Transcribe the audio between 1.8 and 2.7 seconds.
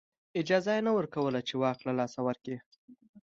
له لاسه ورکړي.